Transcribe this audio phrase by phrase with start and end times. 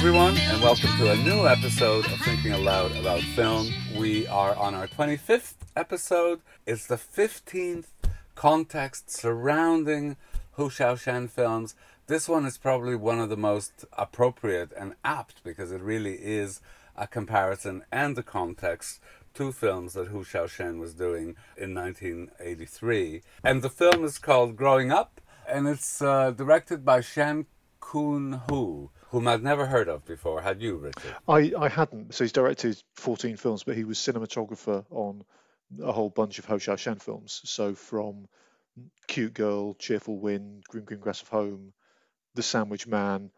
[0.00, 3.68] Everyone, and welcome to a new episode of Thinking Aloud About Film.
[3.98, 6.40] We are on our 25th episode.
[6.64, 7.88] It's the 15th
[8.34, 10.16] context surrounding
[10.52, 11.74] Hou Hsiao-hsien films.
[12.06, 16.62] This one is probably one of the most appropriate and apt because it really is
[16.96, 19.00] a comparison and a context
[19.34, 23.20] to films that Hou Hsiao-hsien was doing in 1983.
[23.44, 27.44] And the film is called Growing Up, and it's uh, directed by Shan
[27.82, 30.40] Kun Hu, whom I'd never heard of before.
[30.40, 31.16] Had you, Richard?
[31.28, 32.14] I, I hadn't.
[32.14, 35.24] So he's directed 14 films, but he was cinematographer on
[35.82, 37.40] a whole bunch of Hou Hsiao-hsien films.
[37.44, 38.28] So from
[39.08, 41.72] Cute Girl, Cheerful Wind, Green Green Grass of Home,
[42.34, 43.30] The Sandwich Man,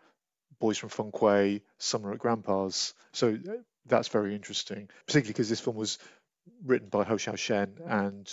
[0.60, 2.92] Boys from Feng Kuei, Summer at Grandpa's.
[3.12, 3.52] So uh,
[3.86, 5.98] that's very interesting, particularly because this film was
[6.64, 8.30] written by Hou Hsiao-hsien and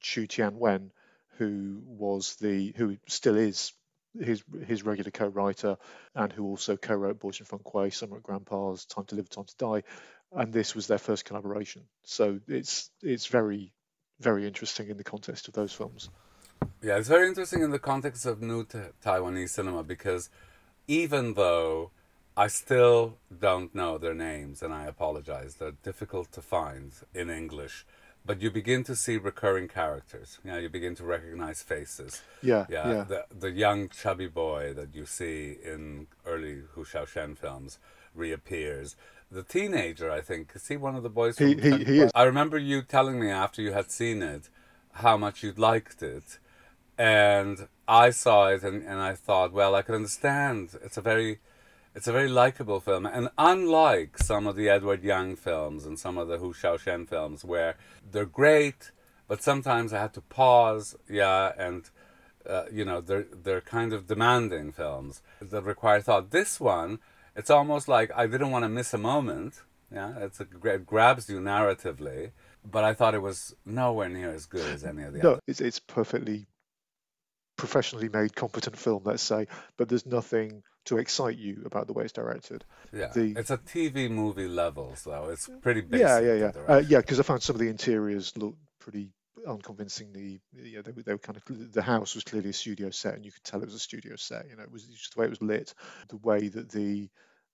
[0.00, 0.92] Chu Tien-wen,
[1.38, 3.72] who was the who still is
[4.20, 5.76] his his regular co-writer
[6.14, 9.44] and who also co-wrote Boys from Feng Kuei, Summer at Grandpa's, Time to Live, Time
[9.44, 9.82] to Die,
[10.32, 11.82] and this was their first collaboration.
[12.04, 13.72] So it's it's very
[14.20, 16.10] very interesting in the context of those films.
[16.82, 20.30] Yeah, it's very interesting in the context of new Taiwanese cinema because
[20.86, 21.90] even though
[22.36, 27.84] I still don't know their names, and I apologize, they're difficult to find in English
[28.24, 30.38] but you begin to see recurring characters.
[30.44, 32.22] You know, you begin to recognize faces.
[32.42, 32.88] Yeah, yeah.
[32.88, 33.04] yeah.
[33.04, 37.78] The the young chubby boy that you see in early Hou Hsiao-hsien films
[38.14, 38.96] reappears.
[39.30, 41.38] The teenager, I think, is he one of the boys?
[41.38, 42.10] He, he, he is.
[42.14, 44.50] I remember you telling me after you had seen it
[44.96, 46.38] how much you'd liked it,
[46.98, 50.78] and I saw it and, and I thought, well, I can understand.
[50.84, 51.40] It's a very
[51.94, 56.16] it's a very likable film, and unlike some of the Edward Yang films and some
[56.16, 57.76] of the Hou Hsiao-hsien films, where
[58.10, 58.90] they're great,
[59.28, 61.88] but sometimes I had to pause, yeah, and
[62.48, 66.30] uh, you know they're they're kind of demanding films that require thought.
[66.30, 66.98] This one,
[67.36, 69.62] it's almost like I didn't want to miss a moment.
[69.92, 72.30] Yeah, it's a, it grabs you narratively,
[72.64, 75.42] but I thought it was nowhere near as good as any of the no, others.
[75.46, 76.46] it's it's perfectly
[77.56, 82.04] professionally made, competent film, let's say, but there's nothing to excite you about the way
[82.04, 82.64] it's directed.
[82.92, 86.06] Yeah, The- it's a TV movie level, so it's pretty basic.
[86.06, 86.98] yeah, yeah, yeah, uh, yeah.
[87.00, 89.10] Because I found some of the interiors look pretty
[89.46, 90.40] unconvincingly.
[90.52, 91.72] Yeah, they, were- they were kind of.
[91.72, 94.16] The house was clearly a studio set, and you could tell it was a studio
[94.16, 94.48] set.
[94.48, 95.74] You know, it was just the way it was lit,
[96.08, 97.08] the way that the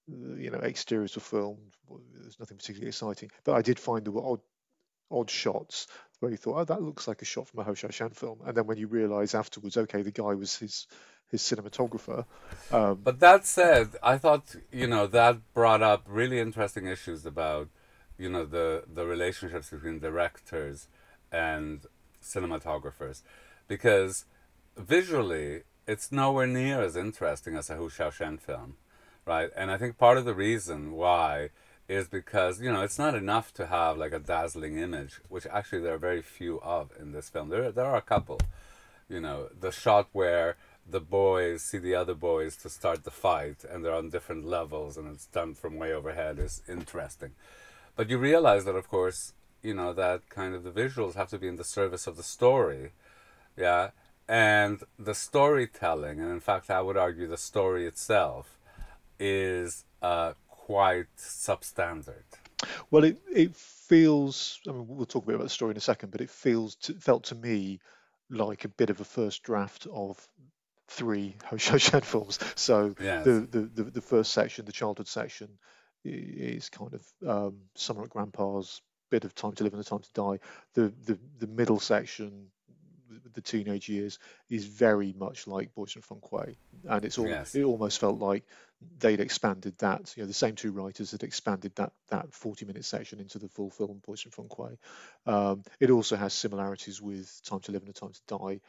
[0.07, 1.75] you know exteriors were filmed.
[2.15, 4.41] There's nothing particularly exciting, but I did find there were odd
[5.11, 5.87] odd shots
[6.21, 8.57] where you thought, oh, that looks like a shot from a Ho Shan film, and
[8.57, 10.87] then when you realise afterwards, okay, the guy was his
[11.31, 12.25] his cinematographer.
[12.71, 17.69] Um, But that said, I thought you know that brought up really interesting issues about
[18.19, 20.89] you know the the relationships between directors
[21.31, 21.87] and
[22.23, 23.23] cinematographers,
[23.69, 24.25] because
[24.77, 28.77] visually it's nowhere near as interesting as a Hou Hsiao-hsien film,
[29.25, 29.51] right?
[29.57, 31.51] And I think part of the reason why
[31.89, 35.81] is because you know it's not enough to have like a dazzling image, which actually
[35.81, 37.49] there are very few of in this film.
[37.49, 38.41] There there are a couple,
[39.09, 40.57] you know, the shot where
[40.91, 44.97] the boys see the other boys to start the fight and they're on different levels
[44.97, 47.33] and it's done from way overhead is interesting.
[47.97, 51.39] But you realize that of course, you know, that kind of the visuals have to
[51.39, 52.93] be in the service of the story.
[53.57, 53.91] Yeah.
[54.29, 58.59] And the storytelling, and in fact I would argue the story itself
[59.19, 62.25] is uh, quite substandard.
[62.91, 64.61] Well, it it feels.
[64.69, 66.75] I mean, we'll talk a bit about the story in a second, but it feels
[66.77, 67.81] to, felt to me
[68.31, 70.29] like a bit of a first draft of
[70.89, 72.39] three Ho Shan films.
[72.57, 73.25] So Yes.
[73.25, 75.49] the, the the the first section, the childhood section,
[76.05, 78.81] is kind of um, Summer at Grandpa's,
[79.11, 80.39] bit of Time to Live and the Time to Die.
[80.75, 82.51] The the the middle section.
[83.35, 84.19] the- teenage years
[84.51, 86.57] is very much like Boys from Kuei,
[86.89, 87.55] and it's all Yes.
[87.55, 88.45] it almost felt like
[88.99, 90.13] they'd expanded that.
[90.17, 93.49] You know, the same two writers had expanded that that 40 minute section into the
[93.49, 94.77] full film Boys from Kuei.
[95.25, 98.61] Um, it also has similarities with Time to Live and A Time to Die,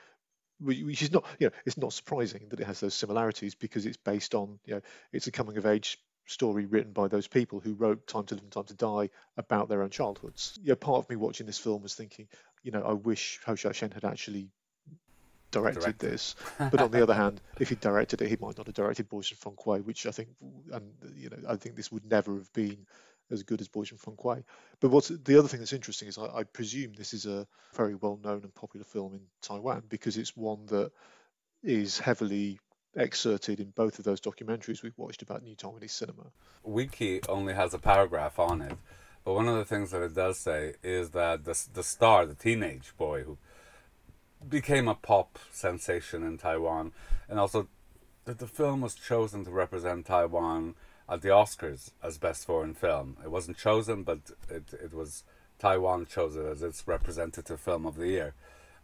[0.59, 3.97] which is not you know it's not surprising that it has those similarities because it's
[3.97, 7.73] based on you know it's a coming of age story written by those people who
[7.73, 10.59] wrote Time to Live and Time to Die about their own childhoods.
[10.61, 12.27] You know, part of me watching this film was thinking,
[12.61, 14.51] you know, I wish Ho Shen had actually
[15.51, 16.09] directed, Directed.
[16.11, 16.35] this.
[16.59, 19.29] But on the other hand, if he directed it, he might not have directed Boys
[19.29, 20.29] Feng Kuei, which I think,
[20.71, 22.85] and you know, I think this would never have been
[23.31, 24.43] as good as Boys from Feng Kuei.
[24.79, 27.95] But what's the other thing that's interesting is I, I presume this is a very
[27.95, 30.91] well-known and popular film in Taiwan because it's one that
[31.63, 32.59] is heavily
[32.95, 36.31] excerpted in both of those documentaries we've watched about New Taiwanese cinema.
[36.63, 38.77] Wiki only has a paragraph on it,
[39.23, 42.35] but one of the things that it does say is that the the star, the
[42.35, 43.37] teenage boy who
[44.47, 46.93] became a pop sensation in Taiwan,
[47.27, 47.67] and also
[48.25, 50.75] that the film was chosen to represent Taiwan
[51.09, 53.17] at the Oscars as best foreign film.
[53.23, 54.19] It wasn't chosen, but
[54.50, 55.23] it it was
[55.57, 58.33] Taiwan chose it as its representative film of the year,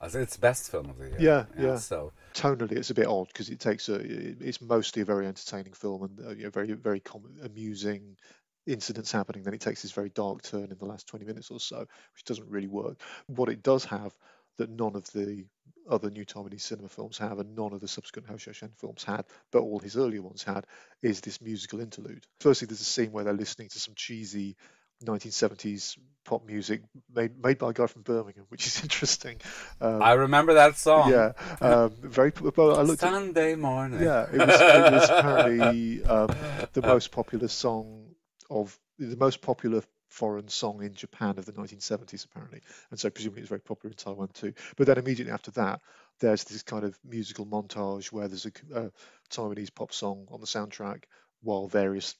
[0.01, 1.18] as its best film of the year.
[1.19, 1.77] Yeah, yeah.
[1.77, 3.95] So tonally, it's a bit odd because it takes a.
[3.95, 8.18] It's mostly a very entertaining film and uh, you know, very very com- amusing
[8.66, 9.44] incidents happening.
[9.44, 12.24] Then it takes this very dark turn in the last 20 minutes or so, which
[12.25, 13.00] doesn't really work.
[13.28, 14.16] What it does have
[14.57, 15.46] that none of the
[15.90, 19.25] other new Taiwanese cinema films have, and none of the subsequent Hou Hsiao-hsien films had,
[19.52, 20.66] but all his earlier ones had,
[21.02, 22.25] is this musical interlude.
[22.40, 24.56] Firstly, there's a scene where they're listening to some cheesy
[25.04, 26.81] 1970s pop music
[27.13, 29.38] made made by a guy from Birmingham, which is interesting.
[29.81, 31.12] Um, I remember that song.
[31.12, 32.31] Yeah, um, very.
[32.56, 34.02] Well, I looked Sunday at, morning.
[34.02, 36.30] Yeah, it was, it was apparently um,
[36.74, 38.16] the most popular song
[38.50, 39.84] of the most popular
[40.16, 43.98] foreign song in Japan of the 1970s, apparently, and so presumably it's very popular in
[43.98, 44.54] Taiwan too.
[44.78, 45.82] But then immediately after that,
[46.22, 48.92] there's this kind of musical montage where there's a, a
[49.30, 51.04] Taiwanese pop song on the soundtrack
[51.42, 52.16] while various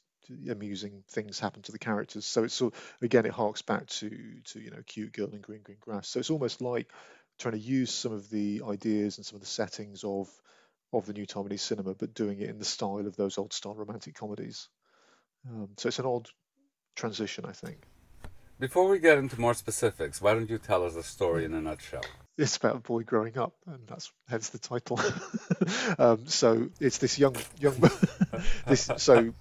[0.50, 2.26] amusing things happen to the characters.
[2.26, 4.10] So it's sort again it harks back to
[4.46, 6.10] to you know cute girl in green green grass.
[6.10, 6.92] So it's almost like
[7.40, 10.30] trying to use some of the ideas and some of the settings of
[10.92, 13.76] of the new Taiwanese cinema, but doing it in the style of those old style
[13.76, 14.68] romantic comedies.
[15.50, 16.28] Um, so it's an odd
[16.96, 17.78] transition, I think.
[18.58, 21.62] Before we get into more specifics, why don't you tell us a story in a
[21.62, 22.06] nutshell?
[22.38, 25.00] It's about a boy growing up, and that's hence the title.
[26.00, 27.76] um, so it's this young young
[28.68, 29.34] this so.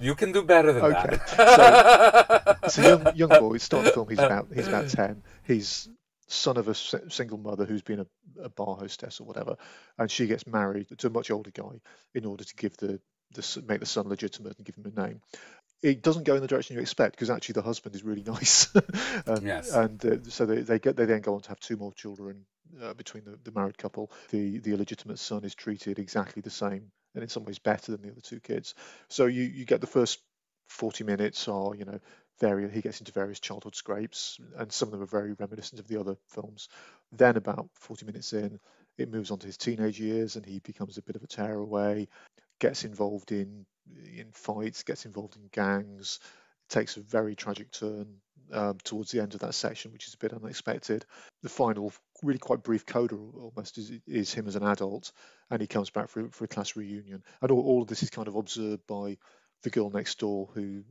[0.00, 1.16] You can do better than okay.
[1.36, 2.58] that.
[2.58, 3.58] so it's a young young boy.
[3.58, 4.08] Start the film.
[4.08, 5.22] He's about he's about ten.
[5.46, 5.88] He's
[6.26, 8.06] son of a single mother who's been a,
[8.42, 9.56] a bar hostess or whatever,
[9.98, 11.80] and she gets married to a much older guy
[12.14, 13.00] in order to give the
[13.34, 15.20] the, make the son legitimate and give him a name.
[15.82, 18.74] It doesn't go in the direction you expect because actually the husband is really nice,
[19.26, 19.72] and, yes.
[19.72, 22.46] and uh, so they, they get they then go on to have two more children
[22.82, 24.10] uh, between the, the married couple.
[24.30, 28.02] The the illegitimate son is treated exactly the same and in some ways better than
[28.02, 28.74] the other two kids.
[29.08, 30.20] So you you get the first
[30.68, 32.00] 40 minutes or you know
[32.40, 35.88] various he gets into various childhood scrapes and some of them are very reminiscent of
[35.88, 36.68] the other films.
[37.12, 38.58] Then about 40 minutes in,
[38.98, 42.08] it moves on to his teenage years and he becomes a bit of a tearaway
[42.60, 43.66] gets involved in
[44.16, 46.20] in fights, gets involved in gangs,
[46.68, 48.06] takes a very tragic turn
[48.52, 51.04] um, towards the end of that section, which is a bit unexpected.
[51.42, 51.92] The final,
[52.22, 55.12] really quite brief coda almost is, is him as an adult,
[55.50, 57.22] and he comes back for, for a class reunion.
[57.42, 59.18] And all, all of this is kind of observed by
[59.62, 60.82] the girl next door who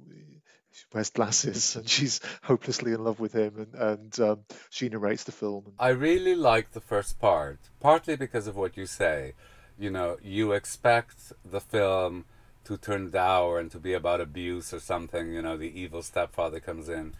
[0.91, 4.39] wears glasses and she's hopelessly in love with him and, and um,
[4.71, 5.73] she narrates the film.
[5.77, 9.33] I really like the first part, partly because of what you say
[9.77, 12.25] you know, you expect the film
[12.65, 16.59] to turn dour and to be about abuse or something, you know, the evil stepfather
[16.59, 17.13] comes in.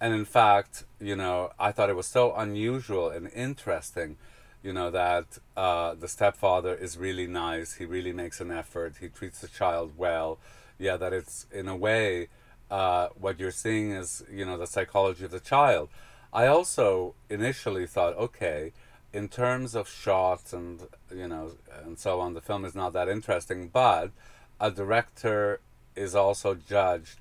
[0.00, 4.16] And in fact, you know, I thought it was so unusual and interesting,
[4.62, 7.74] you know, that uh, the stepfather is really nice.
[7.74, 8.96] He really makes an effort.
[9.00, 10.38] He treats the child well.
[10.78, 12.28] Yeah, that it's in a way
[12.70, 15.88] uh, what you're seeing is, you know, the psychology of the child.
[16.32, 18.72] I also initially thought, okay,
[19.12, 20.82] in terms of shots and
[21.14, 21.52] you know
[21.84, 23.68] and so on, the film is not that interesting.
[23.68, 24.10] But
[24.60, 25.60] a director
[25.94, 27.18] is also judged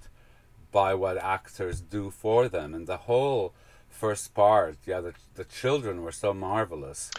[0.72, 3.54] by what actors do for them, and the whole
[3.90, 7.12] first part, yeah, the the children were so marvelous.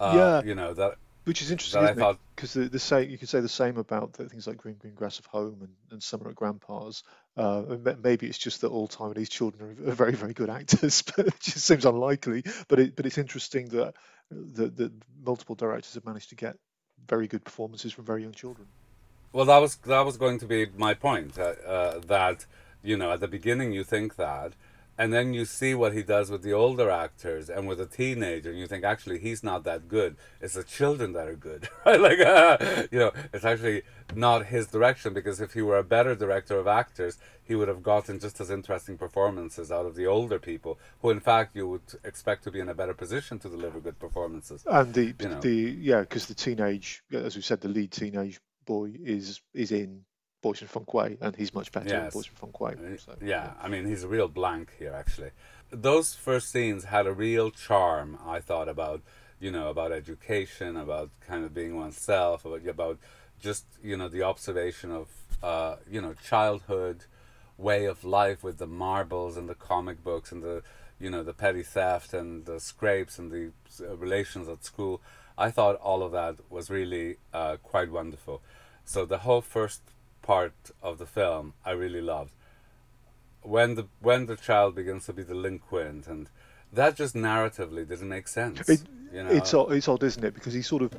[0.00, 0.96] Uh, yeah, you know that.
[1.24, 1.82] Which is interesting,
[2.34, 4.94] Because the, the same, you could say the same about the, things like Green Green
[4.94, 7.02] Grass of Home and, and Summer at Grandpa's.
[7.36, 11.26] Uh, maybe it's just that all time these children are, very, very good actors, but
[11.26, 12.44] it just seems unlikely.
[12.68, 13.92] But it, but it's interesting that
[14.30, 16.56] the, the multiple directors have managed to get
[17.06, 18.66] very good performances from very young children.
[19.32, 21.38] Well, that was that was going to be my point.
[21.38, 22.46] Uh, uh, that
[22.82, 24.52] you know, at the beginning you think that,
[24.96, 28.50] and then you see what he does with the older actors and with a teenager,
[28.50, 30.16] and you think actually he's not that good.
[30.40, 32.00] It's the children that are good, right?
[32.00, 33.82] Like, uh, you know, it's actually
[34.14, 37.82] not his direction because if he were a better director of actors, he would have
[37.82, 41.82] gotten just as interesting performances out of the older people, who in fact you would
[42.02, 44.64] expect to be in a better position to deliver good performances.
[44.66, 45.40] And the you know.
[45.40, 49.90] the yeah, because the teenage, as we said, the lead teenage boy is is in
[50.40, 52.04] Boys from Feng Kuei, and he's much better yes.
[52.04, 52.98] in Boys from Feng Kuei.
[52.98, 55.32] So, yeah, yeah, I mean, he's a real blank here, actually.
[55.70, 59.00] Those first scenes had a real charm, I thought, about,
[59.40, 62.98] you know, about education, about kind of being oneself, about, about
[63.40, 65.08] just, you know, the observation of,
[65.42, 66.98] uh, you know, childhood,
[67.56, 70.62] way of life with the marbles and the comic books and the,
[71.00, 75.00] you know, the petty theft and the scrapes and the uh, relations at school.
[75.36, 78.42] I thought all of that was really uh, quite wonderful.
[78.84, 79.82] So the whole first
[80.22, 82.32] part of the film I really loved.
[83.42, 86.28] When the when the child begins to be delinquent and
[86.72, 88.68] that just narratively doesn't make sense.
[88.68, 89.30] It, you know?
[89.30, 90.34] It's odd, it's odd, isn't it?
[90.34, 90.92] Because he sort of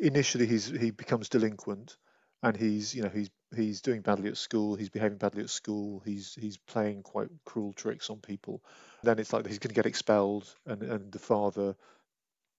[0.00, 1.96] initially he's he becomes delinquent,
[2.42, 6.02] and he's you know he's he's doing badly at school, he's behaving badly at school,
[6.04, 8.62] he's he's playing quite cruel tricks on people.
[9.02, 11.76] Then it's like he's going to get expelled, and and the father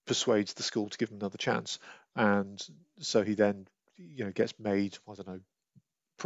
[0.06, 1.80] persuades the school to give him another chance,
[2.16, 2.62] and
[3.00, 3.68] so he then
[3.98, 5.40] you know gets made I don't know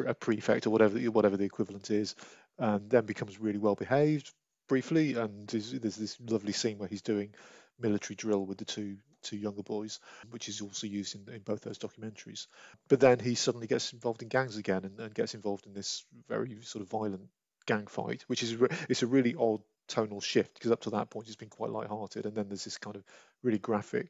[0.07, 2.15] a prefect or whatever whatever the equivalent is,
[2.57, 4.31] and then becomes really well behaved
[4.67, 7.33] briefly, and there's, there's this lovely scene where he's doing
[7.79, 9.99] military drill with the two two younger boys,
[10.29, 12.47] which is also used in, in both those documentaries.
[12.87, 16.03] But then he suddenly gets involved in gangs again and, and gets involved in this
[16.27, 17.29] very sort of violent
[17.65, 18.55] gang fight, which is
[18.89, 22.25] it's a really odd tonal shift because up to that point it's been quite light-hearted,
[22.25, 23.03] and then there's this kind of
[23.43, 24.07] really graphic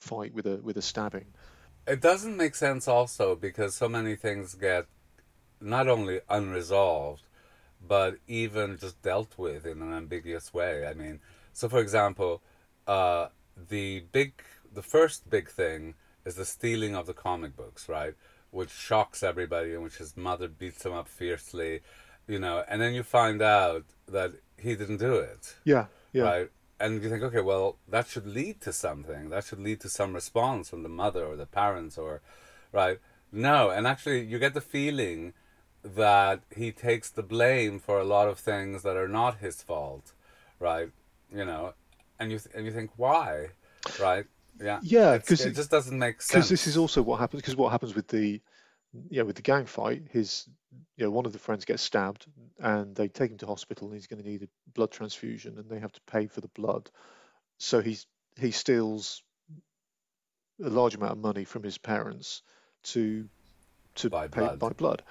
[0.00, 1.26] fight with a with a stabbing.
[1.86, 4.86] It doesn't make sense also because so many things get
[5.60, 7.22] not only unresolved,
[7.86, 10.86] but even just dealt with in an ambiguous way.
[10.86, 11.20] I mean,
[11.52, 12.42] so for example,
[12.86, 14.34] uh, the big,
[14.72, 15.94] the first big thing
[16.24, 18.14] is the stealing of the comic books, right?
[18.50, 21.80] Which shocks everybody, and which his mother beats him up fiercely,
[22.26, 22.64] you know.
[22.68, 25.56] And then you find out that he didn't do it.
[25.64, 26.22] Yeah, yeah.
[26.22, 29.30] Right, and you think, okay, well, that should lead to something.
[29.30, 32.20] That should lead to some response from the mother or the parents, or,
[32.72, 32.98] right?
[33.30, 35.32] No, and actually, you get the feeling
[35.84, 40.12] that he takes the blame for a lot of things that are not his fault,
[40.58, 40.90] right?
[41.34, 41.74] You know,
[42.22, 43.48] and you th- and you think why,
[44.00, 44.24] right?
[44.60, 46.32] Yeah, yeah, because it, it, just doesn't make sense.
[46.32, 47.42] Because this is also what happens.
[47.42, 48.40] Because what happens with the,
[49.10, 50.48] yeah, with the gang fight, his,
[50.96, 52.26] you know, one of the friends gets stabbed,
[52.60, 55.68] and they take him to hospital, and he's going to need a blood transfusion, and
[55.68, 56.88] they have to pay for the blood,
[57.58, 58.06] so he's
[58.38, 59.22] he steals
[60.62, 62.42] a large amount of money from his parents
[62.84, 63.28] to
[63.96, 64.58] to buy pay blood.
[64.58, 65.02] buy blood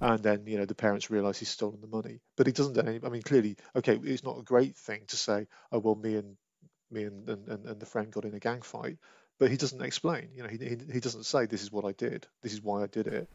[0.00, 3.00] and then you know the parents realize he's stolen the money but he doesn't any,
[3.04, 6.36] i mean clearly okay it's not a great thing to say oh well me and
[6.92, 8.98] me and, and, and the friend got in a gang fight
[9.38, 11.92] but he doesn't explain you know he, he, he doesn't say this is what i
[11.92, 12.26] did.
[12.42, 13.28] This is why i did it.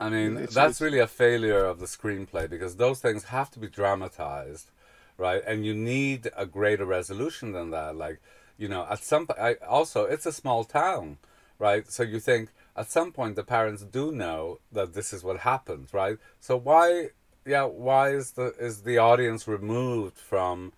[0.00, 3.50] I mean it's, that's it's, really a failure of the screenplay because those things have
[3.52, 4.70] to be dramatized
[5.16, 5.42] right?
[5.46, 7.94] And you need a greater resolution than that.
[7.96, 8.20] Like
[8.58, 11.18] you know at some I, also it's a small town
[11.58, 11.90] right?
[11.90, 15.88] So you think at some point the parents do know that this is what happened,
[15.92, 16.18] right?
[16.40, 17.10] So why,
[17.46, 20.72] yeah, why is the is the audience removed from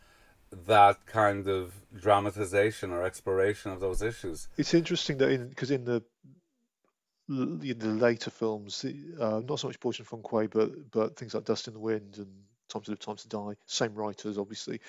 [0.66, 4.48] that kind of dramatization or exploration of those issues?
[4.56, 6.02] It's interesting that in because in the
[7.28, 11.34] in the later films, uh, not so much Boys from Feng Kuei, but but things
[11.34, 12.28] like Dust in the Wind and
[12.68, 14.80] Time to Live, Time to Die, same writers, obviously.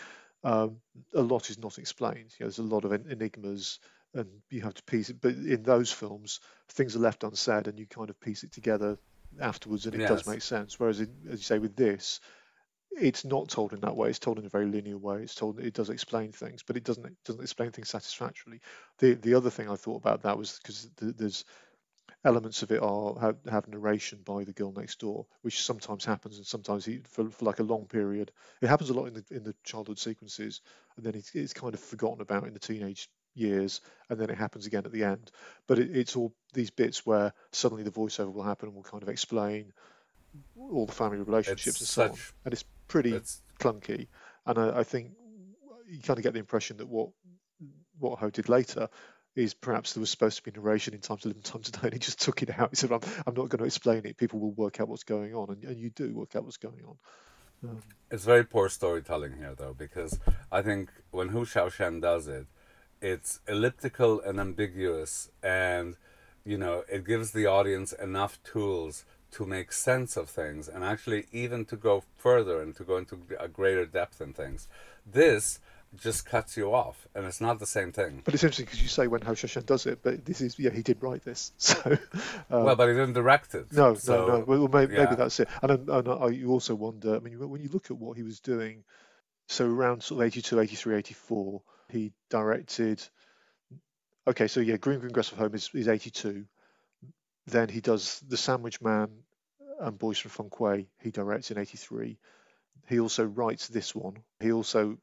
[0.43, 0.77] Um,
[1.15, 2.33] a lot is not explained.
[2.37, 3.79] You know, there's a lot of enigmas
[4.13, 5.21] and you have to piece it.
[5.21, 8.97] But in those films, things are left unsaid, and you kind of piece it together
[9.39, 10.09] afterwards, and it yes.
[10.09, 10.79] does make sense.
[10.79, 12.19] Whereas, in, as you say, with this,
[12.99, 14.09] it's not told in that way.
[14.09, 15.21] It's told in a very linear way.
[15.21, 18.61] It's told it does explain things, but it doesn't it doesn't explain things satisfactorily.
[18.99, 21.45] The the other thing I thought about that was because there's
[22.23, 26.37] elements of it are have, have, narration by the girl next door, which sometimes happens,
[26.37, 28.31] and sometimes he, for, for like a long period.
[28.61, 30.61] It happens a lot in the in the childhood sequences,
[30.95, 34.37] and then it's, it's kind of forgotten about in the teenage years, and then it
[34.37, 35.31] happens again at the end.
[35.67, 39.03] But it, it's all these bits where suddenly the voiceover will happen and will kind
[39.03, 39.73] of explain
[40.57, 42.17] all the family relationships it's and so such, on.
[42.45, 44.07] And it's pretty it's, clunky.
[44.45, 45.11] And I, I, think
[45.89, 47.09] you kind of get the impression that what
[47.99, 48.89] what Ho did later
[49.35, 51.71] is perhaps there was supposed to be narration in Time to Live and Time to
[51.71, 52.69] Die, and he just took it out.
[52.71, 54.17] He said, "I'm, I'm not going to explain it.
[54.17, 56.83] People will work out what's going on," and, and you do work out what's going
[56.87, 56.97] on.
[57.63, 57.79] Um,
[58.11, 60.19] it's very poor storytelling here, though, because
[60.51, 62.45] I think when Hou Hsiao-hsien does it,
[63.01, 65.95] it's elliptical and ambiguous and
[66.43, 71.25] you know it gives the audience enough tools to make sense of things and actually
[71.31, 74.67] even to go further and to go into a greater depth in things
[75.05, 75.59] this
[75.95, 78.89] just cuts you off and it's not the same thing but it's interesting because you
[78.89, 81.97] say when Hou Hsiao-hsien does it but this is yeah he did write this so
[82.49, 85.05] um, well but he didn't direct it no so, no no well maybe, yeah.
[85.05, 87.97] maybe that's it and, and, and you also wonder I mean when you look at
[87.97, 88.83] what he was doing
[89.47, 93.01] so around sort of 82 83 84 he directed.
[94.27, 96.45] Okay, so yeah, Green Green Grass of Home is, is 82.
[97.47, 99.09] Then he does The Sandwich Man
[99.79, 100.87] and Boys from Feng Kuei.
[101.01, 102.17] He directs in 83.
[102.87, 104.17] He also writes this one.
[104.39, 104.97] He also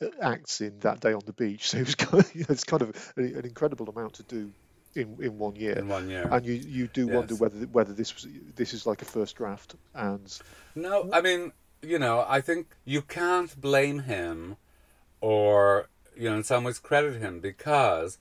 [0.00, 1.68] uh, acts in That Day on the Beach.
[1.70, 4.52] So it was kind of, you know, it's kind of an incredible amount to do
[4.94, 5.78] in in one year.
[5.78, 7.14] In one year, and you you do yes.
[7.14, 9.74] wonder whether whether this was this is like a first draft.
[9.94, 10.26] And
[10.74, 14.56] no, I mean you know I think you can't blame him
[15.22, 18.18] or you know, in some ways credit him because,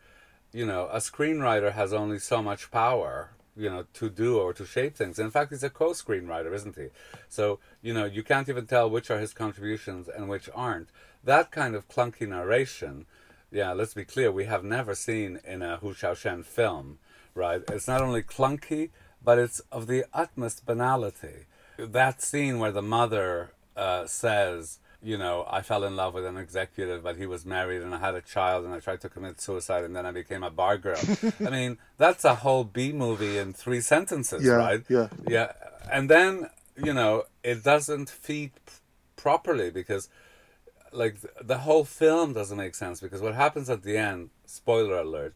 [0.53, 4.65] you know, a screenwriter has only so much power, you know, to do or to
[4.65, 5.19] shape things.
[5.19, 6.87] In fact, he's a co-screenwriter, isn't he?
[7.29, 10.89] So, you know, you can't even tell which are his contributions and which aren't.
[11.23, 13.05] That kind of clunky narration,
[13.51, 16.97] yeah, let's be clear, we have never seen in a Hou Hsiao-hsien film,
[17.35, 17.61] right?
[17.69, 18.89] It's not only clunky,
[19.23, 21.45] but it's of the utmost banality.
[21.77, 26.37] That scene where the mother uh, says, you know, I fell in love with an
[26.37, 29.41] executive, but he was married and I had a child and I tried to commit
[29.41, 30.99] suicide and then I became a bar girl.
[31.45, 34.83] I mean, that's a whole B movie in three sentences, Yeah, right?
[34.89, 35.07] yeah.
[35.27, 35.53] Yeah.
[35.91, 38.73] And then, you know, it doesn't feed p-
[39.15, 40.07] properly because,
[40.91, 45.35] like, the whole film doesn't make sense because what happens at the end, spoiler alert,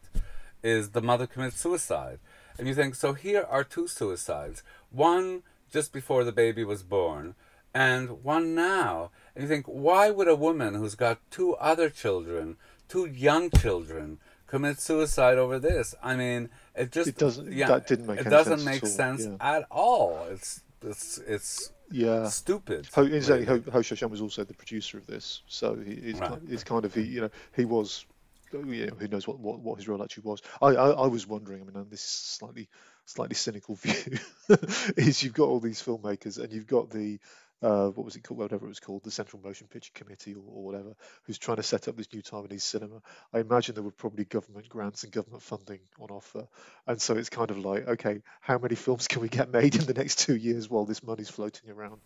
[0.62, 2.18] is the mother commits suicide.
[2.58, 4.62] And you think, so here are two suicides.
[4.90, 5.42] One
[5.72, 7.34] just before the baby was born,
[7.74, 9.10] and one now.
[9.36, 12.56] And you think, why would a woman who's got two other children,
[12.88, 15.94] two young children, commit suicide over this?
[16.02, 18.82] I mean, it just It doesn't- Yeah, that didn't make it doesn't sense make at
[18.84, 19.36] all, sense yeah.
[19.56, 20.26] at all.
[20.30, 22.28] It's it's it's Yeah.
[22.28, 22.88] stupid.
[22.94, 23.62] Ho, incidentally, really.
[23.64, 26.30] Ho, Hou Hsiao-hsien was also the producer of this, so he, he's, Right.
[26.30, 28.06] kind, he's kind of he, you know, he was,
[28.54, 30.40] oh, you know, who knows what, what, what his role actually was.
[30.62, 31.60] I, I, I was wondering.
[31.60, 32.68] I mean, and this is slightly
[33.04, 34.18] slightly cynical view
[34.96, 37.18] is you've got all these filmmakers and you've got the
[37.62, 40.42] uh, what was it called, whatever it was called, the Central Motion Picture Committee or,
[40.46, 40.94] or whatever,
[41.24, 43.00] who's trying to set up this new Taiwanese cinema.
[43.32, 46.46] I imagine there were probably government grants and government funding on offer,
[46.86, 49.86] and so it's kind of like, okay, how many films can we get made in
[49.86, 52.00] the next two years while this money's floating around?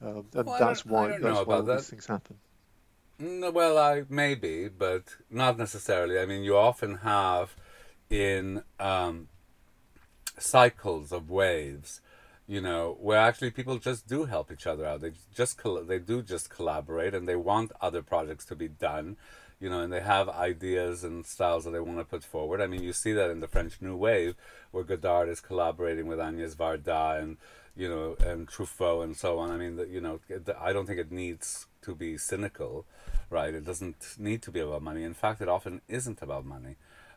[0.00, 1.90] Um, and Well, that's why that's why all about these that.
[1.90, 2.36] things happen.
[3.18, 6.18] No, well, I maybe, but not necessarily.
[6.18, 7.54] I mean, you often have
[8.10, 9.28] in um,
[10.38, 12.00] cycles of waves,
[12.46, 15.00] you know, where actually people just do help each other out.
[15.00, 19.16] They just they do just collaborate, and they want other projects to be done,
[19.60, 22.60] you know, and they have ideas and styles that they want to put forward.
[22.60, 24.34] I mean, you see that in the French New Wave,
[24.72, 27.38] where Godard is collaborating with Agnès Varda and
[27.74, 29.50] you know and Truffaut and so on.
[29.50, 30.20] I mean, the, you know,
[30.60, 32.84] I don't think it needs to be cynical,
[33.30, 33.54] right?
[33.54, 35.02] It doesn't need to be about money.
[35.02, 36.76] In fact, it often isn't about money.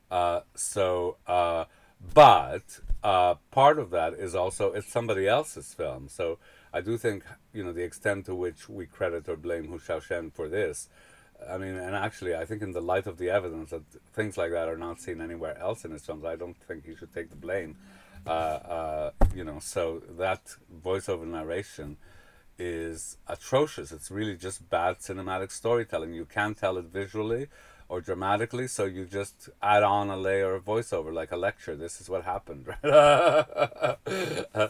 [0.09, 1.65] Uh, so, uh,
[2.13, 6.07] but uh, part of that is also it's somebody else's film.
[6.09, 6.39] So
[6.73, 10.31] I do think you know the extent to which we credit or blame Hou Hsiao-hsien
[10.31, 10.89] for this.
[11.47, 13.83] I mean, and actually, I think in the light of the evidence that
[14.13, 16.95] things like that are not seen anywhere else in his films, I don't think he
[16.95, 17.77] should take the blame.
[18.25, 21.97] Uh, uh, you know, so that voiceover narration
[22.57, 23.91] is atrocious.
[23.91, 26.13] It's really just bad cinematic storytelling.
[26.13, 27.47] You can't tell it visually
[27.89, 31.75] or dramatically, so you just add on a layer of voiceover like a lecture.
[31.75, 32.67] This is what happened.
[32.67, 32.77] Right?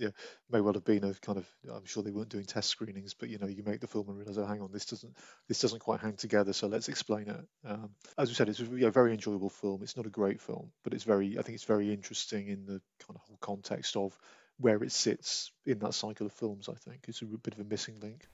[0.00, 0.08] yeah,
[0.50, 1.46] may well have been a kind of.
[1.70, 4.16] I'm sure they weren't doing test screenings, but you know, you make the film and
[4.16, 5.14] realize, oh, hang on, this doesn't
[5.46, 6.52] this doesn't quite hang together.
[6.52, 7.46] So let's explain it.
[7.66, 9.82] Um, as we said, it's a yeah, very enjoyable film.
[9.82, 11.38] It's not a great film, but it's very.
[11.38, 14.18] I think it's very interesting in the kind of whole context of
[14.58, 16.68] where it sits in that cycle of films.
[16.68, 18.26] I think it's a bit of a missing link.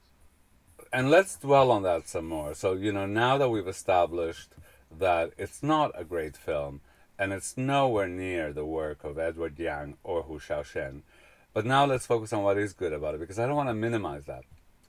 [0.97, 2.55] And let's dwell on that some more.
[2.55, 4.55] So, you know, now that we've established
[4.91, 6.81] that it's not a great film
[7.19, 11.03] and it's nowhere near the work of Edward Yang or Hou Hsiao-hsien,
[11.53, 13.75] but now let's focus on what is good about it because I don't want to
[13.75, 14.45] minimize that.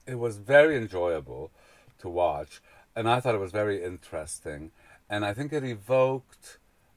[0.06, 1.50] It was very enjoyable
[1.98, 2.62] to watch
[2.96, 4.70] and I thought it was very interesting
[5.10, 6.56] and I think it evoked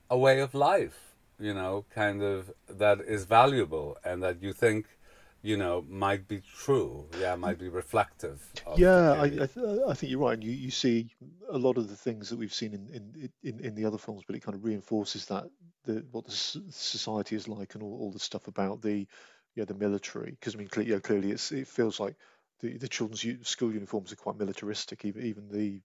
[0.10, 4.86] a way of life, you know, kind of that is valuable and that you think
[5.44, 7.06] you know, might be true.
[7.20, 8.42] Yeah, might be reflective.
[8.66, 9.26] Of Yeah, I.
[9.26, 10.34] I, th- I think you're right.
[10.34, 11.12] And you, you see
[11.50, 14.24] a lot of the things that we've seen in, in, in, in the other films,
[14.26, 15.46] but it kind of reinforces that
[15.86, 19.08] the what the s- society is like and all, all the stuff about the
[19.56, 20.32] yeah the military.
[20.32, 22.16] Because I mean, cle- yeah, clearly it's, it feels like
[22.62, 25.82] the, the children's school uniforms are quite militaristic, even even the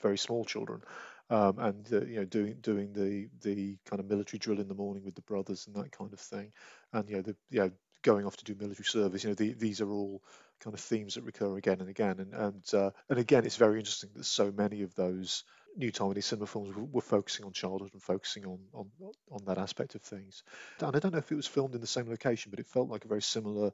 [0.00, 0.82] very small children.
[1.28, 4.74] Um, and uh, you know doing doing the the kind of military drill in the
[4.74, 6.52] morning with the brothers and that kind of thing,
[6.92, 7.70] and you know the you know
[8.02, 9.24] going off to do military service.
[9.24, 10.22] You know the, these are all
[10.60, 12.20] kind of themes that recur again and again.
[12.20, 15.44] And and uh, and again, it's very interesting that so many of those
[15.76, 18.90] new Taiwanese cinema films were, were focusing on childhood and focusing on, on
[19.30, 20.42] on that aspect of things.
[20.80, 22.88] And I don't know if it was filmed in the same location, but it felt
[22.88, 23.72] like a very similar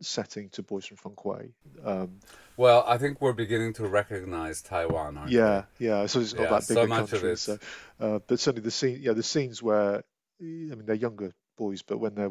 [0.00, 1.52] setting to Boys from Feng Kuei.
[1.84, 2.20] Um,
[2.56, 5.36] Well, I think we're beginning to recognize Taiwan, aren't we?
[5.36, 6.06] yeah, yeah.
[6.06, 7.36] So it's not Yeah, that so big a much of country.
[7.36, 7.58] So,
[8.00, 9.96] uh, but certainly the scene, yeah, the scenes where
[10.40, 12.30] I mean they're younger boys, but when they're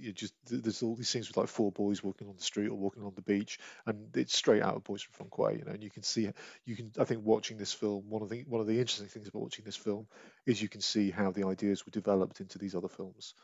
[0.00, 2.76] you just there's all these scenes with like four boys walking on the street or
[2.76, 5.72] walking on the beach, and it's straight out of Boys from Kuei, you know.
[5.72, 6.30] And you can see,
[6.64, 9.28] you can, I think, watching this film, one of the one of the interesting things
[9.28, 10.06] about watching this film
[10.46, 13.34] is you can see how the ideas were developed into these other films.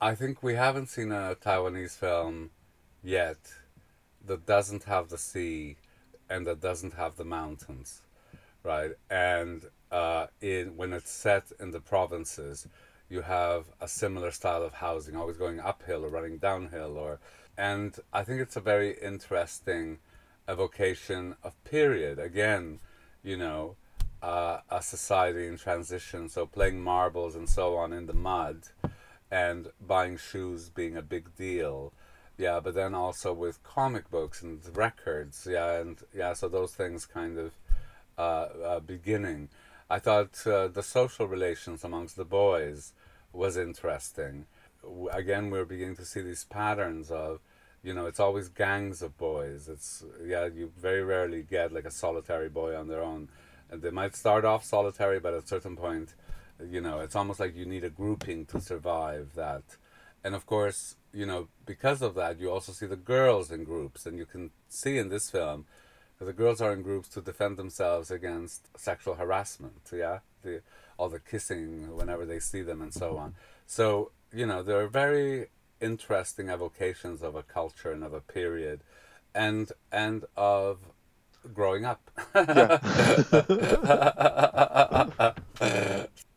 [0.00, 2.50] I think we haven't seen a Taiwanese film
[3.02, 3.38] yet
[4.26, 5.76] that doesn't have the sea
[6.30, 8.02] and that doesn't have the mountains,
[8.62, 8.92] right?
[9.10, 12.66] And uh, in when it's set in the provinces,
[13.08, 17.20] you have a similar style of housing, always going uphill or running downhill, or
[17.56, 19.98] and I think it's a very interesting
[20.48, 22.18] evocation of period.
[22.18, 22.80] Again,
[23.22, 23.76] you know,
[24.22, 28.64] uh, a society in transition, so playing marbles and so on in the mud
[29.30, 31.92] and buying shoes being a big deal.
[32.36, 35.46] Yeah, but then also with comic books and records.
[35.50, 37.52] Yeah, and yeah, so those things kind of
[38.16, 39.48] uh, uh, beginning.
[39.90, 42.92] I thought uh, the social relations amongst the boys
[43.32, 44.46] was interesting.
[45.12, 47.40] Again, we're beginning to see these patterns of,
[47.82, 49.68] you know, it's always gangs of boys.
[49.68, 53.28] It's yeah, you very rarely get like a solitary boy on their own.
[53.70, 56.14] And they might start off solitary, but at a certain point,
[56.70, 59.62] you know, it's almost like you need a grouping to survive that.
[60.24, 64.06] And of course, you know, because of that, you also see the girls in groups,
[64.06, 65.66] and you can see in this film
[66.20, 69.80] the girls are in groups to defend themselves against sexual harassment.
[69.92, 70.62] Yeah, the
[70.98, 73.34] all the kissing whenever they see them and so on.
[73.66, 75.46] So you know there are very
[75.80, 78.80] interesting evocations of a culture and of a period,
[79.34, 80.80] and and of
[81.54, 82.10] growing up.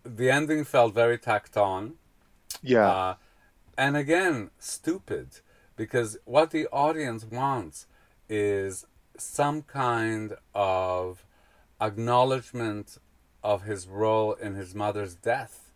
[0.04, 1.95] the ending felt very tacked on.
[2.62, 2.89] Yeah.
[2.89, 3.15] Uh,
[3.78, 5.39] and again, stupid,
[5.76, 7.88] because what the audience wants
[8.30, 8.86] is
[9.17, 11.26] some kind of
[11.80, 12.97] acknowledgement
[13.44, 15.72] of his role in his mother's death,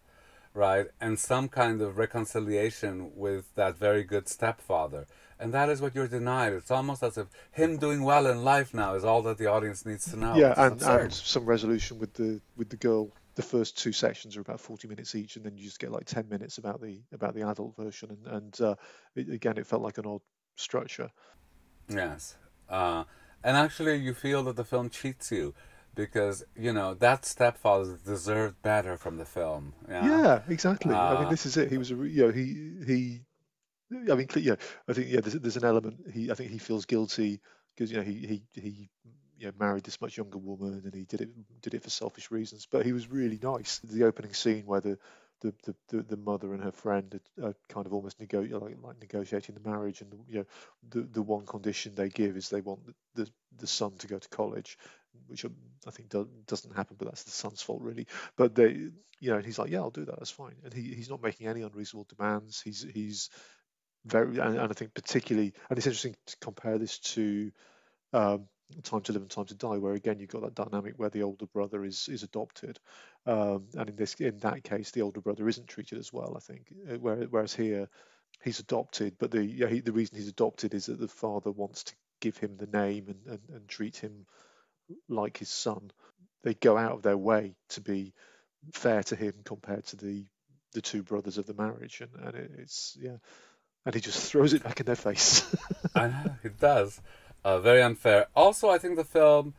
[0.54, 0.88] right?
[1.01, 5.08] And some kind of reconciliation with that very good stepfather.
[5.39, 6.54] And that is what you're denied.
[6.54, 9.86] It's almost as if him doing well in life now is all that the audience
[9.86, 10.36] needs to know.
[10.36, 13.12] Yeah, and, and some resolution with the with the girl.
[13.36, 16.06] The first two sections are about 40 minutes each, and then you just get like
[16.06, 18.12] 10 minutes about the about the adult version.
[18.12, 18.75] And, and uh,
[19.13, 20.21] it, again, it felt like an odd
[20.56, 21.12] structure.
[21.89, 22.38] Yes.
[22.69, 23.04] Uh,
[23.43, 25.54] and actually, you feel that the film cheats you
[25.95, 29.73] because you know that stepfather deserved better from the film.
[29.89, 30.93] Yeah, yeah exactly.
[30.93, 31.71] Uh, I mean, uh, this is it.
[31.71, 33.21] He was, a, you know, he he.
[34.12, 34.55] I mean, yeah,
[34.88, 35.97] I think yeah, there's, there's an element.
[36.12, 37.39] He, I think he feels guilty
[37.75, 38.89] because you know he he he
[39.38, 42.31] you know, married this much younger woman and he did it did it for selfish
[42.31, 42.67] reasons.
[42.69, 43.79] But he was really nice.
[43.79, 44.97] The opening scene where the
[45.41, 48.99] the, the, the, mother and her friend are, are kind of almost nego- like, like
[48.99, 50.45] negotiating the marriage, and you know
[50.89, 53.29] the the one condition they give is they want the, the,
[53.60, 54.77] the son to go to college,
[55.28, 55.45] which
[55.88, 58.08] I think do, doesn't happen, but that's the son's fault really.
[58.38, 60.93] But they, you know, and he's like, yeah, I'll do that, that's fine, and he,
[60.93, 62.62] he's not making any unreasonable demands.
[62.62, 63.30] He's he's
[64.06, 67.51] very, and, and I think particularly, and it's interesting to compare this to.
[68.13, 68.47] Um,
[68.82, 71.21] Time to Live and Time to Die, where again you've got that dynamic where the
[71.21, 72.80] older brother is is adopted,
[73.28, 76.34] um, and in this in that case the older brother isn't treated as well.
[76.36, 77.88] I think, uh, whereas here
[78.43, 81.84] he's adopted, but the yeah, he, the reason he's adopted is that the father wants
[81.84, 84.25] to give him the name and, and, and treat him
[85.09, 85.91] like his son.
[86.43, 88.13] They go out of their way to be
[88.73, 90.25] fair to him compared to the
[90.73, 93.17] the two brothers of the marriage, and, and it, it's yeah,
[93.85, 95.55] and he just throws it back in their face.
[95.95, 97.01] I know it does.
[97.43, 98.27] Uh, very unfair.
[98.35, 99.53] Also, I think the film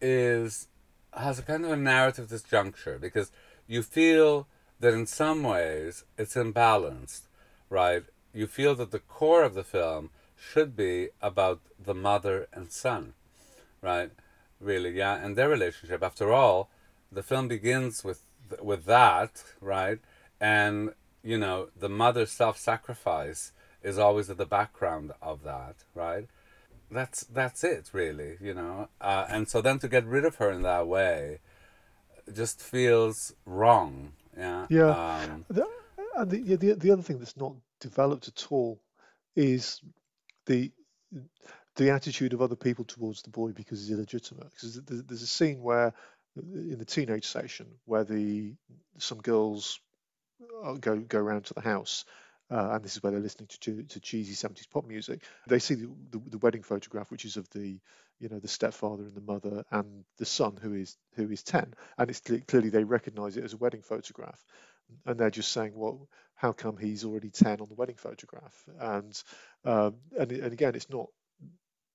[0.00, 0.68] is
[1.12, 3.32] has a kind of a narrative disjuncture because
[3.66, 4.46] you feel
[4.80, 7.22] that in some ways it's imbalanced,
[7.70, 8.04] right?
[8.34, 13.14] You feel that the core of the film should be about the mother and son,
[13.86, 14.10] right?
[14.60, 16.02] Really, yeah, and their relationship.
[16.02, 16.70] After all,
[17.10, 18.20] the film begins with
[18.60, 20.00] with that, right?
[20.40, 26.26] And you know, the mother's self-sacrifice is always at the background of that, right?
[26.90, 30.50] that's that's it really you know uh, and so then to get rid of her
[30.50, 31.40] in that way
[32.32, 35.66] just feels wrong yeah yeah um, the,
[36.16, 38.80] and the, the the other thing that's not developed at all
[39.34, 39.80] is
[40.46, 40.70] the
[41.76, 45.62] the attitude of other people towards the boy because he's illegitimate because there's a scene
[45.62, 45.92] where
[46.36, 48.54] in the teenage section where the
[48.98, 49.80] some girls
[50.64, 52.04] uh, go go around to the house
[52.50, 55.22] uh, and this is where they're listening to, to cheesy 70s pop music.
[55.48, 57.80] They see the, the, the, wedding photograph, which is of the
[58.20, 61.74] you know the stepfather and the mother and the son who is who is 10,
[61.98, 64.42] and it's clearly they recognise it as a wedding photograph,
[65.04, 68.64] and they're just saying, well, how come he's already 10 on the wedding photograph?
[68.78, 69.22] And
[69.64, 71.08] um, and and again, it's not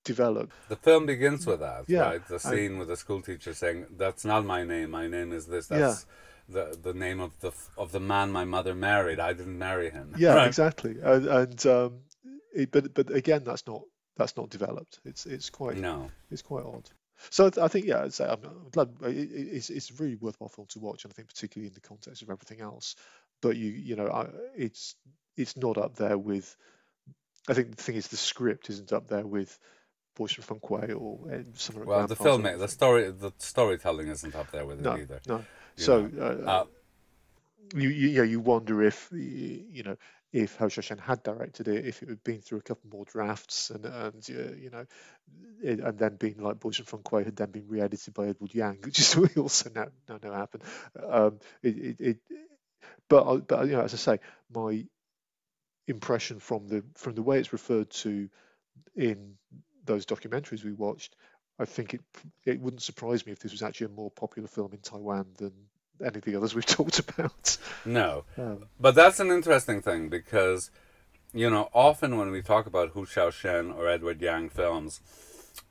[0.03, 0.53] developed.
[0.69, 2.27] The film begins with that, yeah, right?
[2.27, 4.91] The scene I, with the school teacher saying, "That's not my name.
[4.91, 6.13] My name is this." That's yeah
[6.51, 9.19] the the name of the of the man my mother married.
[9.19, 10.13] I didn't marry him.
[10.17, 10.47] Yeah, right?
[10.47, 10.97] exactly.
[11.01, 11.99] And, and um,
[12.53, 13.81] it, but but again, that's not
[14.17, 14.99] that's not developed.
[15.05, 16.09] It's it's quite no.
[16.29, 16.89] It's quite odd.
[17.29, 21.13] So I think yeah, I'm, I'm glad it's it's really worthwhile film to watch, and
[21.13, 22.95] I think particularly in the context of everything else.
[23.41, 24.95] But you you know I, it's
[25.37, 26.55] it's not up there with.
[27.49, 29.57] I think the thing is the script isn't up there with
[30.15, 31.85] Boys from Feng Kuei or some.
[31.85, 35.21] Well, the film, the story, the storytelling isn't up there with no, it either.
[35.27, 35.45] No,
[35.75, 36.65] so uh, uh,
[37.75, 39.97] you, you, you know you wonder if you know
[40.33, 43.69] if Hou Hsiao-hsien had directed it, if it had been through a couple more drafts
[43.69, 44.85] and and uh, you know,
[45.61, 48.53] it, and then being like Boys from Feng Kuei had then been re-edited by Edward
[48.53, 50.63] Yang, which is we also now, now know happened.
[51.07, 52.17] Um, it, it, it,
[53.09, 54.19] but but you know, as I say,
[54.53, 54.85] my
[55.87, 58.29] impression from the from the way it's referred to
[58.95, 59.35] in
[59.85, 61.15] those documentaries we watched,
[61.59, 62.01] I think it
[62.45, 65.51] it wouldn't surprise me if this was actually a more popular film in Taiwan than
[66.03, 67.57] any of the others we've talked about.
[67.85, 70.71] No, um, but that's an interesting thing because
[71.33, 75.01] you know often when we talk about Hou Hsiao-hsien or Edward Yang films,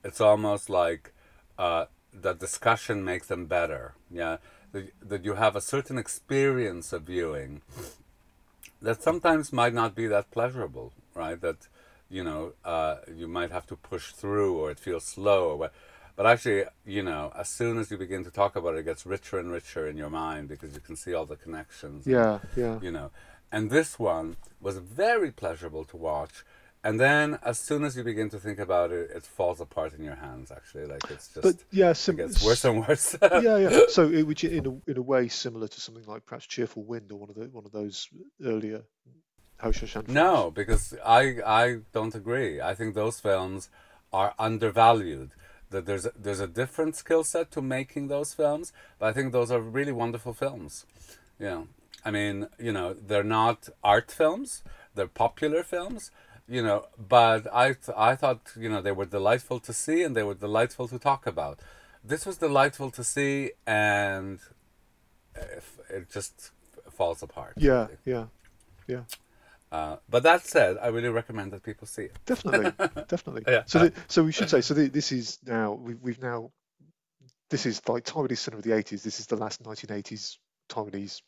[0.04, 1.12] it's almost like
[1.58, 3.94] uh, the discussion makes them better.
[4.10, 4.38] Yeah,
[4.72, 7.62] that, that you have a certain experience of viewing
[8.82, 11.40] that sometimes might not be that pleasurable, right?
[11.40, 11.68] That
[12.10, 15.72] you know uh, you might have to push through, or it feels slow, or what.
[16.16, 19.06] But actually, you know, as soon as you begin to talk about it, it gets
[19.06, 22.06] richer and richer in your mind because you can see all the connections.
[22.06, 22.78] Yeah, and, yeah.
[22.82, 23.10] You know,
[23.50, 26.44] and this one was very pleasurable to watch
[26.82, 30.02] and then as soon as you begin to think about it, it falls apart in
[30.02, 30.50] your hands.
[30.50, 33.16] Actually, like it's just but yeah, sim- it gets worse and worse.
[33.22, 33.80] yeah, yeah.
[33.88, 37.12] So it would in a in a way similar to something like perhaps Cheerful Wind
[37.12, 38.08] or one of the one of those
[38.42, 38.82] earlier
[40.08, 42.60] No, because I I don't agree.
[42.60, 43.68] I think those films
[44.12, 45.30] are undervalued.
[45.70, 49.32] That there's a, there's a different skill set to making those films, but I think
[49.32, 50.84] those are really wonderful films.
[51.38, 51.62] Yeah,
[52.04, 56.10] I mean, you know, they're not art films; they're popular films
[56.50, 60.16] you know, but I th- I thought you know they were delightful to see and
[60.16, 61.60] they were delightful to talk about.
[62.04, 64.40] This was delightful to see, and
[65.36, 66.50] eh, it just
[66.90, 67.54] falls apart.
[67.56, 68.26] Yeah, yeah,
[68.88, 69.02] yeah.
[69.72, 72.18] Uh, but that said, I really recommend that people see it.
[72.26, 72.72] Definitely,
[73.08, 73.44] definitely.
[73.46, 73.62] Yeah.
[73.66, 74.60] So, the, so we should say.
[74.60, 76.50] So the, this is now we've, we've now.
[77.50, 79.02] This is like Taiwanese cinema of the eighties.
[79.02, 81.20] This is the last nineteen eighties Taiwanese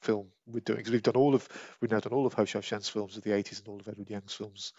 [0.00, 1.48] film we're doing because we've done all of
[1.80, 4.10] we've now done all of Hou Hsiao-hsien's films of the 80s and all of Edward
[4.10, 4.72] Yang's films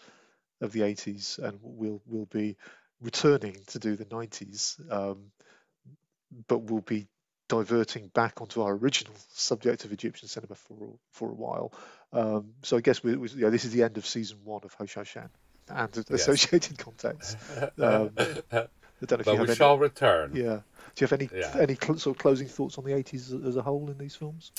[0.60, 2.56] of the 80s, and we'll we'll be
[3.00, 5.30] returning to do the 90s, um,
[6.48, 7.06] but we'll be
[7.48, 11.72] diverting back onto our original subject of Egyptian cinema for for a while.
[12.12, 15.28] Um, so I guess we, we, this is the end of season one of Hsiao-hsien
[15.68, 16.10] and yes.
[16.10, 17.36] associated contents.
[17.78, 20.32] Um, but we any, shall return.
[20.34, 20.60] Yeah.
[20.94, 21.54] Do you have any yeah.
[21.60, 24.50] any cl- sort of closing thoughts on the 80s as a whole in these films?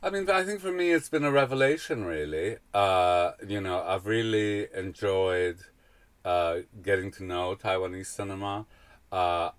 [0.00, 2.58] I mean, I think for me it's been a revelation, really.
[2.72, 5.58] Uh, you know, I've really enjoyed
[6.24, 8.66] uh, getting to know Taiwanese cinema,
[9.10, 9.50] uh,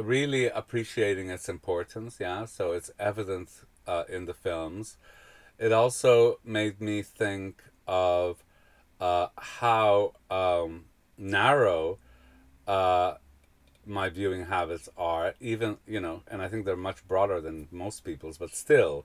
[0.00, 3.50] really appreciating its importance, yeah, so it's evident
[3.86, 4.96] uh, in the films.
[5.58, 8.44] It also made me think of
[9.00, 11.98] uh, how um, narrow
[12.66, 13.14] uh,
[13.86, 18.04] my viewing habits are, even, you know, and I think they're much broader than most
[18.04, 19.04] people's, but still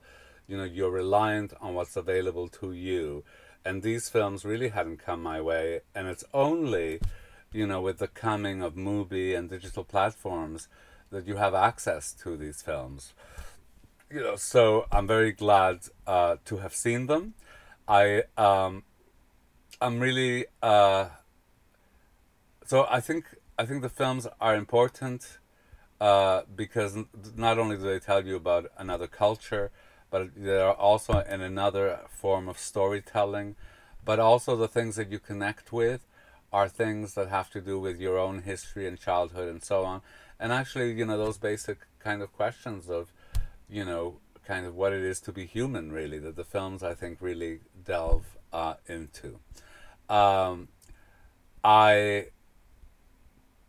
[0.49, 3.23] you know you're reliant on what's available to you
[3.63, 6.99] and these films really hadn't come my way and it's only
[7.51, 10.67] you know with the coming of MUBI and digital platforms
[11.11, 13.13] that you have access to these films
[14.11, 17.33] you know so i'm very glad uh, to have seen them
[17.87, 18.83] i um
[19.81, 21.07] i'm really uh
[22.65, 23.25] so i think
[23.57, 25.39] i think the films are important
[26.01, 26.97] uh, because
[27.35, 29.69] not only do they tell you about another culture
[30.09, 33.55] but they are also in another form of storytelling.
[34.03, 36.05] But also the things that you connect with
[36.51, 40.01] are things that have to do with your own history and childhood and so on.
[40.39, 43.11] And actually, you know, those basic kind of questions of,
[43.69, 46.93] you know, kind of what it is to be human, really, that the films I
[46.95, 49.39] think really delve uh, into.
[50.09, 50.69] Um,
[51.63, 52.27] I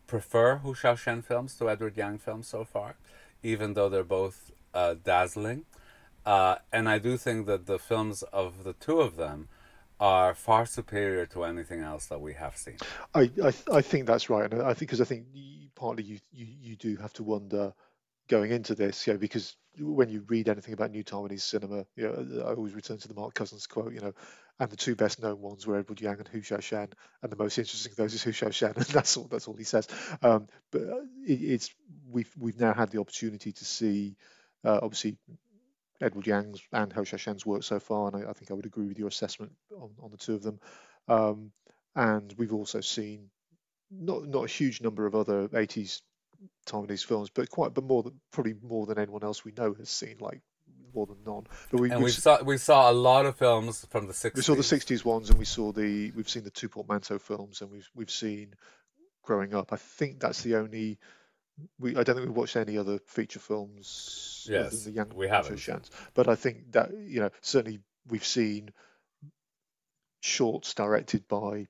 [0.06, 2.96] prefer Hou Hsiao-hsien films to Edward Yang films so far,
[3.42, 5.64] even though they're both uh, dazzling.
[6.24, 9.48] Uh, and I do think that the films of the two of them
[10.00, 12.78] are far superior to anything else that we have seen.
[13.14, 15.26] I I, I think that's right, and I think because I think
[15.76, 17.74] partly you, you you do have to wonder
[18.28, 22.04] going into this, you know, because when you read anything about new Taiwanese cinema, you
[22.04, 24.12] know, I always return to the Mark Cousins quote, you know,
[24.58, 27.58] and the two best known ones were Edward Yang and Hou Hsiao-hsien, and the most
[27.58, 29.88] interesting of those is Hou Hsiao-hsien, and that's all that's all he says.
[30.22, 30.82] Um, but
[31.26, 31.74] it, it's
[32.10, 34.16] we've we've now had the opportunity to see,
[34.64, 35.18] uh, obviously
[36.00, 38.86] Edward Yang's and Hou Hsiao-hsien's work so far, and I, I, think I would agree
[38.86, 40.60] with your assessment on, on the two of them.
[41.08, 41.52] Um,
[41.94, 43.30] and we've also seen
[43.90, 46.00] not not a huge number of other 80s
[46.66, 49.90] Taiwanese films, but quite but more than probably more than anyone else we know has
[49.90, 50.40] seen, like
[50.94, 51.46] more than none.
[51.70, 54.36] But we, and we saw we saw a lot of films from the 60s.
[54.36, 57.60] We saw the 60s ones, and we saw the we've seen the two portmanteau films,
[57.60, 58.54] and we've we've seen
[59.22, 59.72] growing up.
[59.72, 60.98] I think that's the only
[61.78, 64.46] we I don't think we've watched any other feature films.
[64.48, 65.90] Yes, the young we haven't.
[66.14, 68.72] But I think that you know certainly we've seen
[70.20, 71.66] shorts directed by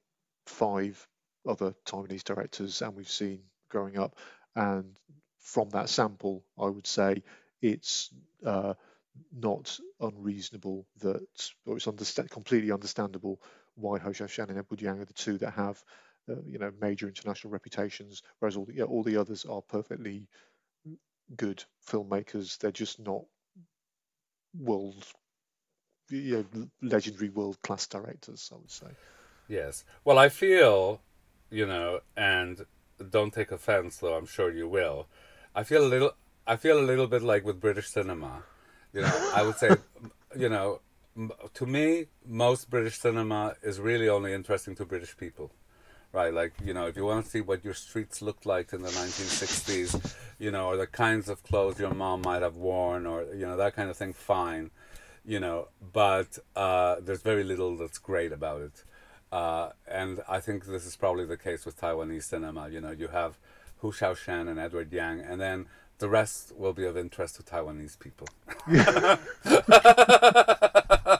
[0.46, 1.06] five
[1.46, 4.16] other Taiwanese directors, and we've seen growing up.
[4.54, 4.98] And
[5.38, 7.22] from that sample, I would say
[7.62, 8.10] it's
[8.44, 8.74] uh,
[9.32, 13.40] not unreasonable that, or it's understand, completely understandable
[13.74, 15.82] why Hou Hsiao-hsien and Edward Yang are the two that have,
[16.28, 20.28] uh, you know, major international reputations, whereas all the yeah, all the others are perfectly
[21.36, 22.58] good filmmakers.
[22.58, 23.22] They're just not
[24.58, 25.06] world,
[26.10, 28.50] you know, legendary world class directors.
[28.52, 28.86] I would say.
[29.48, 29.84] Yes.
[30.04, 31.00] Well, I feel,
[31.50, 32.64] you know, and
[33.10, 35.06] don't take offense, though I'm sure you will.
[35.54, 36.12] I feel a little.
[36.46, 38.42] I feel a little bit like with British cinema.
[38.92, 39.70] You know, I would say,
[40.36, 40.80] you know,
[41.54, 45.52] to me, most British cinema is really only interesting to British people,
[46.12, 46.32] right?
[46.32, 48.88] Like, you know, if you want to see what your streets looked like in the
[48.88, 53.46] 1960s, you know, or the kinds of clothes your mom might have worn, or you
[53.46, 54.70] know, that kind of thing, fine,
[55.24, 55.68] you know.
[55.92, 58.84] But uh, there's very little that's great about it,
[59.30, 62.68] uh, and I think this is probably the case with Taiwanese cinema.
[62.68, 63.38] You know, you have
[63.78, 65.66] Hou Hsiao-hsien and Edward Yang, and then
[65.98, 68.26] the rest will be of interest to Taiwanese people.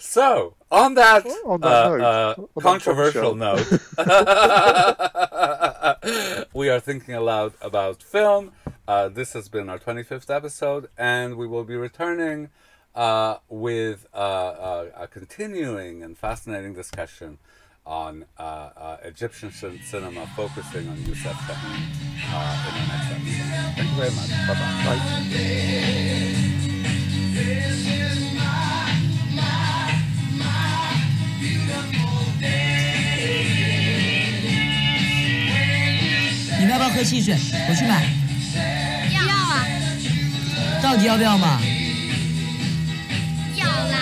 [0.00, 3.66] so, on that, on that uh, note, uh, on controversial note,
[6.54, 8.52] we are thinking aloud about film.
[8.88, 12.48] Uh, this has been our 25th episode, and we will be returning
[12.94, 17.38] uh, with uh, uh, a continuing and fascinating discussion
[17.86, 18.24] on
[19.04, 21.86] Egyptian cinema, focusing on Youssef Chahine
[22.32, 23.74] uh, in the next episode.
[23.76, 24.30] Thank you very much.
[24.48, 24.54] Bye
[28.24, 28.29] bye.
[36.94, 37.36] 喝汽水，
[37.68, 38.04] 我去买。
[39.14, 39.64] 要啊？
[40.82, 41.60] 到底要不要嘛？
[43.56, 43.98] 要啦。